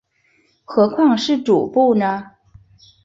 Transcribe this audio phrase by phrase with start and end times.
[0.65, 2.31] 何况是主簿呢？